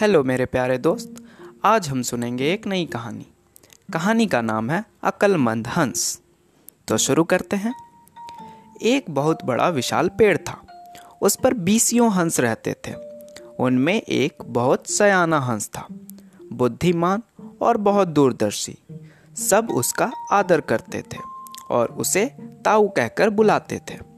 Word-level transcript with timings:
Hello 0.00 0.24
मेरे 0.24 0.46
प्यारे 0.46 0.78
दोस्त, 0.78 1.14
आज 1.64 1.88
हम 1.88 2.02
सुनेंगे 2.02 2.52
एक 2.52 2.66
नई 2.66 2.86
कहानी। 2.86 3.26
कहानी 3.92 4.26
का 4.26 4.40
नाम 4.40 4.70
है 4.70 4.84
अक्लमंद 5.02 5.66
हंस। 5.66 6.20
तो 6.88 6.96
शुरू 6.96 7.24
करते 7.24 7.56
हैं। 7.56 7.74
एक 8.82 9.04
बहुत 9.10 9.44
बड़ा 9.44 9.68
विशाल 9.68 10.08
पेड़ 10.08 10.36
था। 10.38 10.62
उस 11.22 11.36
पर 11.36 11.54
बीसियों 11.54 12.12
हंस 12.12 12.40
रहते 12.40 12.76
थे। 12.86 12.94
उनमें 13.60 14.02
एक 14.02 14.42
बहुत 14.46 14.90
सयाना 14.90 15.40
हंस 15.40 15.68
था। 15.68 15.86
बुद्धिमान 16.52 17.22
और 17.62 17.76
बहुत 17.76 18.08
दूरदर्शी। 18.08 18.78
सब 19.36 19.68
उसका 19.70 20.12
आदर 20.32 20.60
करते 20.60 21.02
थे 21.02 21.18
और 21.70 21.88
उसे 21.88 22.26
ताऊ 22.64 22.88
कहकर 22.88 23.30
बुलाते 23.30 23.80
थे। 23.90 24.09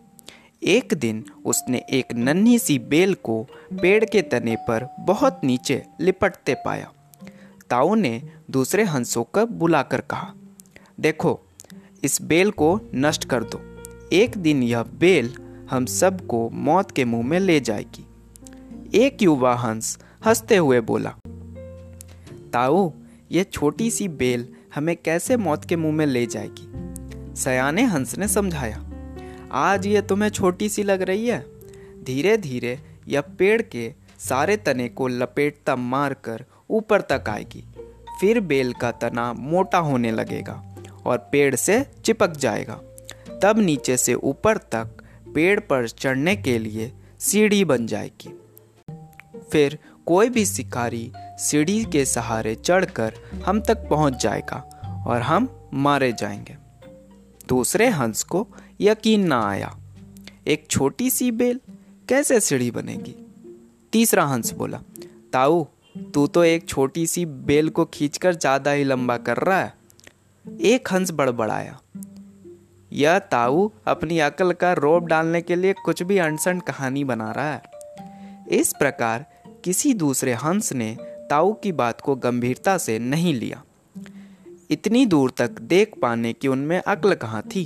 एक 0.65 0.95
दिन 0.95 1.25
उसने 1.45 1.79
एक 1.91 2.13
नन्ही 2.15 2.59
सी 2.59 2.79
बेल 2.79 3.15
को 3.15 3.47
पेड़ 3.83 4.05
के 4.05 4.23
तने 4.23 4.57
पर 4.57 4.97
बहुत 5.01 5.41
नीचे 5.45 5.87
लिपटते 6.01 6.55
पाया। 6.55 6.93
ताऊ 7.71 7.95
ने 7.95 8.23
दूसरे 8.51 8.85
हंसों 8.85 9.25
को 9.25 9.47
बुलाकर 9.47 10.01
कहा, 10.01 10.35
देखो, 11.01 11.41
इस 12.05 12.23
बेल 12.23 12.51
को 12.51 12.81
नष्ट 12.95 13.25
कर 13.25 13.45
दो। 13.45 13.61
एक 14.13 14.39
दिन 14.39 14.63
यह 14.63 14.83
बेल 14.83 15.35
हम 15.71 15.87
सबको 15.87 16.51
मौत 16.51 16.91
के 16.91 17.05
मुँह 17.05 17.27
में 17.27 17.41
ले 17.41 17.61
जाएगी। 17.61 18.07
एक 18.95 19.23
युवा 19.23 19.55
हंस 19.55 19.99
हँसते 20.27 20.57
हुए 20.57 20.81
बोला, 20.81 21.15
ताऊ, 22.53 22.93
यह 23.33 23.43
छोटी 23.43 23.91
सी 23.91 24.09
बेल 24.09 24.49
हमें 24.75 24.97
कैसे 24.97 25.37
मौत 25.37 25.65
के 25.65 25.77
मुँह 25.77 25.95
में 25.95 26.07
ले 26.07 26.27
जाएगी? 26.27 26.73
सयाने 27.37 27.83
हंस 27.83 28.19
ने 28.19 28.29
समझाया 28.29 28.89
आज 29.55 29.87
ये 29.87 30.03
तुम्हें 30.03 30.31
छोटी 30.31 30.69
सी 30.69 30.83
लग 30.83 31.03
रही 31.03 31.27
है। 31.27 31.47
धीरे 32.05 32.37
धीरे 32.37 32.79
यह 33.09 33.21
पेड़ 33.21 33.63
के 33.63 33.95
सारे 34.19 34.57
तने 34.57 34.89
को 34.89 35.09
लपेटता 35.09 35.77
मार 35.77 36.15
कर 36.15 36.45
ऊपर 36.71 37.01
तक 37.01 37.25
आएगी। 37.29 37.65
फिर 38.21 38.41
बेल 38.41 38.73
का 38.73 38.91
तना 38.93 39.33
मोटा 39.33 39.79
होने 39.79 40.11
लगेगा 40.11 40.77
और 41.07 41.29
पेड़ 41.33 41.55
से 41.55 41.87
चिपक 42.05 42.31
जाएगा। 42.31 42.75
तब 43.43 43.59
नीचे 43.59 43.97
से 43.97 44.15
ऊपर 44.15 44.57
तक 44.57 45.05
पेड़ 45.35 45.61
पर 45.61 45.89
चढ़ने 45.89 46.37
के 46.37 46.59
लिए 46.59 46.93
सीढ़ी 47.21 47.65
बन 47.65 47.87
जाएगी। 47.87 48.39
फिर 49.53 49.79
कोई 50.07 50.29
भी 50.29 50.47
शिकारी 50.47 51.13
सीढ़ी 51.19 51.85
के 51.85 52.05
सहारे 52.05 52.55
चढ़कर 52.55 53.15
हम 53.47 53.61
तक 53.61 53.89
पहुँच 53.89 54.23
जाएगा 54.23 54.57
और 55.07 55.21
हम 55.21 55.69
मारे 55.75 56.13
जाएँगे। 56.13 56.57
दूसरे 57.49 57.89
हंस 57.89 58.23
को 58.23 58.49
यकीन 58.83 59.27
ना 59.27 59.41
आया। 59.43 59.75
एक 60.47 60.67
छोटी 60.71 61.11
सी 61.11 61.31
बेल 61.33 61.61
कैसे 62.09 62.39
सीढ़ी 62.41 62.71
बनेगी? 62.71 63.15
तीसरा 63.93 64.25
हंस 64.27 64.53
बोला, 64.53 64.81
ताऊ, 65.33 65.65
तू 66.15 66.27
तो 66.27 66.45
एक 66.45 66.69
छोटी 66.69 67.07
सी 67.07 67.25
बेल 67.27 67.69
को 67.69 67.85
खींचकर 67.85 68.35
ज़्यादा 68.35 68.71
ही 68.71 68.85
लंबा 68.85 69.17
कर 69.19 69.37
रहा 69.39 69.61
है। 69.61 69.73
एक 70.65 70.89
हंस 70.93 71.11
बड़बड़ाया, 71.11 71.79
यह 72.93 73.19
ताऊ 73.19 73.69
अपनी 73.87 74.19
अकल 74.21 74.53
का 74.53 74.73
रोब 74.75 75.07
डालने 75.07 75.41
के 75.43 75.57
लिए 75.57 75.75
कुछ 75.85 76.03
भी 76.03 76.19
अनसन 76.19 76.61
कहानी 76.61 77.05
बना 77.05 77.31
रहा 77.33 77.53
है। 77.53 77.63
इस 78.51 78.73
प्रकार 78.73 79.27
किसी 79.65 79.93
दूसरे 79.95 80.33
हंस 80.35 80.73
ने 80.73 80.97
ताऊ 81.31 81.53
की 81.53 81.73
बात 81.75 82.01
को 82.01 82.15
गंभीरता 82.17 82.77
से 82.79 82.99
नहीं 82.99 83.35
लिया। 83.35 83.63
इतनी 84.71 85.05
दूर 85.07 85.33
तक 85.37 85.61
देख 85.63 85.93
पाने 86.03 86.33
की 86.33 86.49
उनमें 86.49 86.79
अक्ल 86.79 87.15
कहाँ 87.15 87.43
थी? 87.45 87.65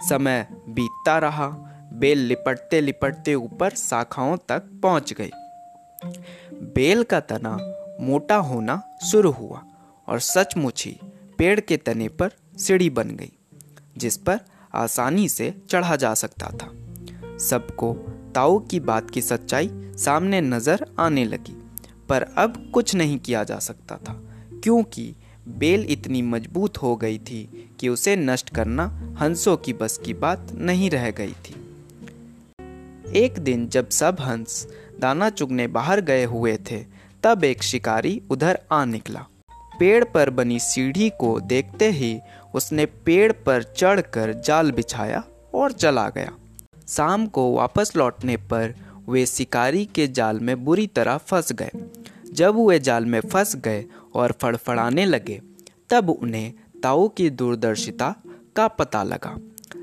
समय 0.00 0.46
बीतता 0.68 1.18
रहा। 1.18 1.48
बेल 1.92 2.18
लिपटते 2.18 2.80
लिपटते 2.80 3.34
ऊपर 3.34 3.70
शाखाओं 3.70 4.36
तक 4.48 4.70
पहुँच 4.82 5.12
गई। 5.12 5.30
बेल 6.74 7.02
का 7.02 7.20
तना 7.20 7.56
मोटा 8.00 8.36
होना 8.36 8.80
शुरू 9.04 9.30
हुआ 9.30 9.62
और 10.08 10.20
सचमुच 10.20 10.84
ही 10.86 10.98
पेड़ 11.38 11.58
के 11.60 11.76
तने 11.76 12.08
पर 12.10 12.30
सीढ़ी 12.58 12.90
बन 12.90 13.10
गई, 13.10 13.32
जिस 13.96 14.16
पर 14.16 14.40
आसानी 14.74 15.28
से 15.28 15.50
चढ़ा 15.70 15.96
जा 15.96 16.12
सकता 16.14 16.50
था। 16.52 16.70
सबको 17.38 17.92
ताऊ 18.34 18.58
की 18.60 18.80
बात 18.80 19.10
की 19.10 19.22
सच्चाई 19.22 19.70
सामने 19.96 20.40
नज़र 20.40 20.86
आने 20.98 21.24
लगी, 21.24 21.56
पर 22.08 22.22
अब 22.38 22.70
कुछ 22.74 22.94
नहीं 22.94 23.18
किया 23.18 23.44
जा 23.44 23.58
सकता 23.58 23.96
था, 23.98 24.14
क्योंकि 24.62 25.14
बेल 25.48 25.86
इतनी 25.90 26.22
मज़बूत 26.22 26.76
हो 26.78 26.96
गई 26.96 27.18
थी 27.18 27.70
कि 27.80 27.88
उसे 27.88 28.16
नष्ट 28.16 28.50
करना 28.50 28.84
हंसों 29.20 29.56
की 29.56 29.72
बस 29.72 29.98
की 29.98 30.14
बात 30.14 30.52
नहीं 30.52 30.90
रह 30.90 31.10
गई 31.10 31.32
थी। 31.44 31.54
एक 33.16 33.38
दिन 33.38 33.68
जब 33.68 33.88
सब 33.88 34.16
हंस 34.20 34.66
दाना 35.00 35.30
चुगने 35.30 35.66
बाहर 35.66 36.00
गए 36.00 36.24
हुए 36.24 36.56
थे, 36.70 36.84
तब 37.22 37.44
एक 37.44 37.62
शिकारी 37.62 38.22
उधर 38.30 38.58
आ 38.72 38.84
निकला। 38.84 39.26
पेड़ 39.80 40.04
पर 40.04 40.30
बनी 40.30 40.58
सीढ़ी 40.58 41.10
को 41.10 41.40
देखते 41.40 41.90
ही 41.90 42.18
उसने 42.54 42.86
पेड़ 42.86 43.32
पर 43.32 43.62
चढ़कर 43.62 44.32
जाल 44.32 44.72
बिछाया 44.72 45.22
और 45.54 45.72
चला 45.72 46.08
गया। 46.08 46.32
शाम 46.88 47.26
को 47.26 47.52
वापस 47.52 47.92
लौटने 47.96 48.36
पर 48.36 48.74
वे 49.08 49.26
शिकारी 49.26 49.84
के 49.84 50.06
जाल 50.08 50.40
में 50.40 50.64
बुरी 50.64 50.86
तरह 50.86 51.16
फंस 51.16 51.52
गए। 51.52 51.70
जब 52.32 52.66
वे 52.66 52.78
जाल 52.78 53.04
में 53.04 53.20
फंस 53.20 53.56
गए 53.56 53.84
और 54.14 54.32
फड़फड़ाने 54.32 55.04
लगे, 55.04 55.40
तब 55.90 56.10
उन्हें 56.10 56.52
ताऊ 56.82 57.08
की 57.08 57.30
दूरदर्शिता 57.30 58.14
का 58.56 58.68
पता 58.68 59.02
लगा। 59.02 59.36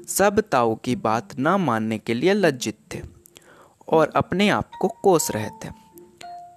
सब 0.08 0.40
ताऊ 0.40 0.76
की 0.76 0.96
बात 0.96 1.30
न 1.40 1.48
मानने 1.48 1.98
के 1.98 2.14
लिए 2.14 2.34
लज्जित 2.34 2.78
थे 2.94 3.02
और 3.90 4.12
अपने 4.16 4.50
आप 4.50 4.70
को 4.82 4.88
कोस 4.88 5.32
रहे 5.32 5.50
थे। 5.50 5.70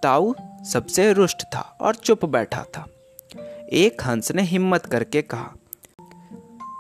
ताऊ 0.03 0.34
सबसे 0.72 1.12
रुष्ट 1.12 1.43
था 1.43 1.78
और 1.81 1.94
चुप 1.94 2.25
बैठा 2.25 2.62
था। 2.62 2.87
एक 3.72 4.03
हंस 4.03 4.32
ने 4.32 4.43
हिम्मत 4.43 4.87
करके 4.87 5.22
कहा, 5.22 5.54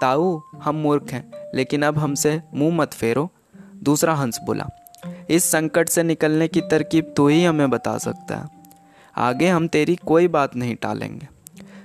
ताऊ, 0.00 0.40
हम 0.62 0.76
मूर्ख 0.76 1.12
हैं, 1.12 1.32
लेकिन 1.54 1.82
अब 1.82 1.98
हमसे 1.98 2.42
मुँह 2.54 2.76
मत 2.76 2.94
फेरो, 2.94 3.30
दूसरा 3.74 4.14
हंस 4.14 4.40
बोला, 4.42 4.68
इस 5.30 5.44
संकट 5.44 5.88
से 5.88 6.02
निकलने 6.02 6.48
की 6.48 6.60
तरकीब 6.60 7.14
तो 7.16 7.26
ही 7.26 7.44
हमें 7.44 7.70
बता 7.70 7.98
सकता 7.98 8.36
है। 8.36 8.57
आगे 9.18 9.48
हम 9.48 9.68
तेरी 9.68 9.96
कोई 9.96 10.28
बात 10.28 10.56
नहीं 10.56 10.74
टालेंगे। 10.74 11.28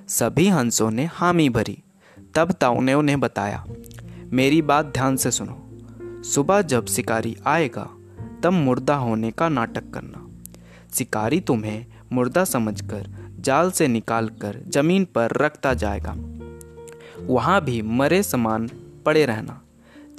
सभी 0.07 0.47
हंसों 0.47 0.91
ने 0.91 1.05
हामी 1.05 1.49
भरी। 1.49 1.77
तब 2.35 2.51
ताऊ 2.51 2.81
ने 2.81 3.15
बताया, 3.15 3.65
मेरी 4.25 4.61
बात 4.61 4.85
ध्यान 4.85 5.15
से 5.15 5.31
सुनो। 5.31 5.69
सुबह 6.23 6.61
जब 6.61 6.85
शिकारी 6.85 7.37
आएगा, 7.45 7.89
तब 8.43 8.53
मुर्दा 8.53 8.95
होने 8.95 9.31
का 9.31 9.49
नाटक 9.49 9.89
करना। 9.93 10.27
शिकारी 10.93 11.39
तुम्हें 11.39 11.85
मुर्दा 12.11 12.43
समझकर, 12.43 13.29
जाल 13.39 13.71
से 13.71 13.87
निकालकर 13.87 14.59
ज़मीन 14.67 15.05
पर 15.05 15.37
रखता 15.37 15.73
जाएगा। 15.73 16.15
वहाँ 17.19 17.63
भी 17.63 17.81
मरे 17.81 18.23
समान 18.23 18.69
पड़े 19.05 19.25
रहना। 19.25 19.61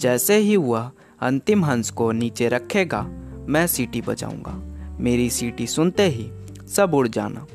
जैसे 0.01 0.37
ही 0.37 0.57
वह 0.57 0.91
अंतिम 1.21 1.65
हंस 1.65 1.91
को 1.91 2.13
नीचे 2.13 2.49
रखेगा, 2.49 3.03
मैं 3.49 3.67
सीटी 3.67 4.01
बजाऊँगा। 4.01 4.75
मेरी 5.01 5.31
सीटी 5.31 5.67
सुनते 5.67 6.03
ही 6.03 6.44
सब 6.69 6.95
उड़ 6.95 7.09
जाना। 7.09 7.47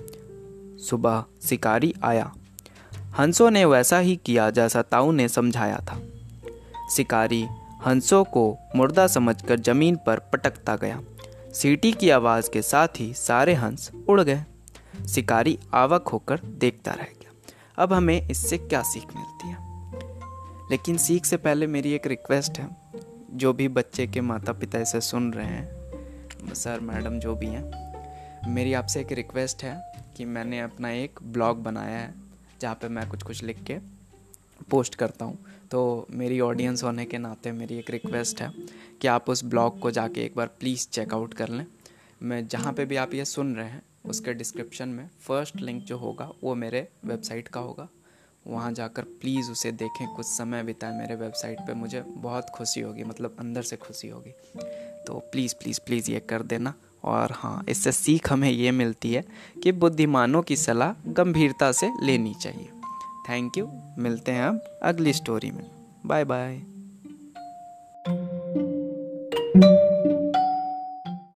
सुबह 0.83 1.23
शिकारी 1.43 1.93
आया। 2.03 2.33
हंसों 3.19 3.51
ने 3.51 3.65
वैसा 3.65 3.97
ही 3.99 4.15
किया 4.15 4.49
जैसा 4.49 4.81
ताऊ 4.81 5.11
ने 5.11 5.27
समझाया 5.27 5.77
था। 5.77 6.01
शिकारी 6.95 7.47
हंसों 7.85 8.23
को 8.23 8.57
मुर्दा 8.75 9.07
समझकर 9.07 9.59
ज़मीन 9.59 9.95
पर 9.95 10.19
पटकता 10.19 10.75
गया। 10.75 11.01
सीटी 11.53 11.91
की 11.91 12.09
आवाज़ 12.09 12.51
के 12.51 12.61
साथ 12.61 12.87
ही 12.97 13.13
सारे 13.13 13.53
हंस 13.53 13.91
उड़ 14.09 14.21
गए। 14.21 14.43
शिकारी 15.07 15.59
आवक 15.73 16.07
होकर 16.07 16.39
देखता 16.39 16.91
रह 16.91 17.03
गया। 17.03 17.31
अब 17.83 17.93
हमें 17.93 18.29
इससे 18.29 18.57
क्या 18.57 18.81
सीख 18.81 19.05
मिलती 19.15 19.47
है? 19.47 19.57
लेकिन 20.71 20.97
सीख 20.97 21.25
से 21.25 21.37
पहले 21.37 21.67
मेरी 21.67 21.91
एक 21.91 22.07
रिक्वेस्ट 22.07 22.59
है। 22.59 22.77
जो 23.31 23.53
भी 23.53 23.67
बच्चे 23.67 24.07
के 24.07 24.21
माता 24.21 24.53
पिता 24.53 24.79
इसे 24.79 25.01
सुन 25.01 25.33
रहे 25.33 25.45
हैं, 25.45 25.69
सर, 26.53 26.79
मैडम, 26.79 27.19
जो 27.19 27.35
भी 27.35 27.47
हैं 27.47 27.88
मेरी 28.47 28.73
आपसे 28.73 29.01
एक 29.01 29.11
रिक्वेस्ट 29.11 29.63
है 29.63 29.93
कि 30.17 30.25
मैंने 30.25 30.59
अपना 30.59 30.89
एक 30.89 31.19
ब्लॉग 31.23 31.63
बनाया 31.63 31.97
है, 31.97 32.13
जहाँ 32.61 32.75
पे 32.75 32.87
मैं 32.87 33.09
कुछ 33.09 33.23
कुछ 33.23 33.43
लिख 33.43 33.63
के 33.63 33.77
पोस्ट 34.69 34.95
करता 34.95 35.25
हूँ। 35.25 35.37
तो 35.71 36.07
मेरी 36.11 36.39
ऑडियंस 36.39 36.83
होने 36.83 37.05
के 37.05 37.17
नाते 37.17 37.51
मेरी 37.51 37.77
एक 37.79 37.89
रिक्वेस्ट 37.89 38.41
है 38.41 38.53
कि 39.01 39.07
आप 39.07 39.29
उस 39.29 39.43
ब्लॉग 39.43 39.79
को 39.79 39.91
जाके 39.91 40.21
एक 40.21 40.35
बार 40.35 40.47
प्लीज़ 40.47 40.87
चेकआउट 40.87 41.33
कर 41.33 41.49
लें। 41.49 41.65
मैं 42.23 42.47
जहाँ 42.47 42.73
पे 42.73 42.85
भी 42.85 42.95
आप 42.95 43.13
ये 43.13 43.25
सुन 43.25 43.55
रहे 43.55 43.69
हैं, 43.69 43.81
उसके 44.05 44.33
डिस्क्रिप्शन 44.33 44.89
में 44.89 45.09
फ़र्स्ट 45.19 45.55
लिंक 45.55 45.83
जो 45.83 45.97
होगा, 45.97 46.31
वो 46.43 46.55
मेरे 46.55 46.87
वेबसाइट 47.05 47.47
का 47.47 47.59
होगा। 47.59 47.87
वहाँ 48.47 48.71
जाकर 48.71 49.03
प्लीज़ 49.03 49.51
उसे 49.51 49.71
देखें, 49.71 50.15
कुछ 50.15 50.25
समय 50.25 50.63
बिताएँ 50.63 50.97
मेरे 50.97 51.15
वेबसाइट 51.15 51.59
पे 51.59 51.73
मुझे 51.73 52.01
बहुत 52.01 52.49
खुशी 52.49 52.81
होगी 52.81 53.03
मतलब 53.03 53.35
अंदर 53.39 53.61
से 53.61 53.75
खुशी 53.75 54.07
होगी। 54.07 54.31
तो 55.07 55.19
प्लीज़ 55.31 55.55
प्लीज़ 55.55 55.79
प्लीज़ 55.85 56.11
ये 56.11 56.19
कर 56.19 56.41
देना। 56.41 56.73
और 57.03 57.31
हाँ 57.31 57.63
इससे 57.69 57.91
सीख 57.91 58.31
हमें 58.31 58.51
ये 58.51 58.71
मिलती 58.71 59.13
है 59.13 59.23
कि 59.63 59.71
बुद्धिमानों 59.71 60.41
की 60.41 60.55
सलाह 60.55 61.11
गंभीरता 61.13 61.71
से 61.71 61.91
लेनी 62.03 62.33
चाहिए। 62.33 62.69
थैंक 63.29 63.57
यू 63.57 63.69
मिलते 63.97 64.31
हैं 64.31 64.43
अब 64.43 64.79
अगली 64.83 65.13
स्टोरी 65.13 65.51
में। 65.51 65.71
Bye 66.05 66.25
bye 66.25 66.61